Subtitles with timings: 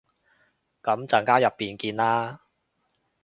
[0.81, 2.41] 噉陣間入面見啦